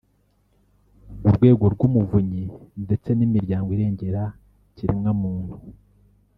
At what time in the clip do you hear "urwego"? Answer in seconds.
1.27-1.65